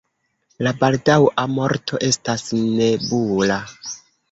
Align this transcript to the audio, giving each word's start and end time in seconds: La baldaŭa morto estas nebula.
La 0.67 0.71
baldaŭa 0.83 1.43
morto 1.59 2.01
estas 2.09 2.47
nebula. 2.81 3.61